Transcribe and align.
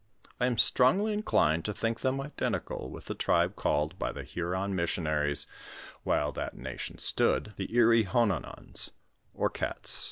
I 0.39 0.47
am 0.47 0.57
strongly 0.57 1.13
in 1.13 1.21
clined 1.21 1.61
to 1.65 1.75
think 1.75 1.99
them 1.99 2.19
identical 2.19 2.89
with 2.89 3.05
the 3.05 3.13
tribe 3.13 3.55
ealled, 3.55 3.99
by 3.99 4.11
the 4.11 4.23
Huron 4.23 4.73
missionaries, 4.75 5.45
while 6.01 6.31
that 6.31 6.57
nation 6.57 6.97
stood, 6.97 7.53
the 7.55 7.67
Erieehonons^ 7.67 8.89
or 9.35 9.51
Cats 9.51 9.99
{Rd. 9.99 9.99